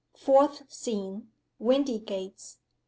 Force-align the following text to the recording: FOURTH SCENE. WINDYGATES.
FOURTH 0.15 0.63
SCENE. 0.67 1.27
WINDYGATES. 1.59 2.57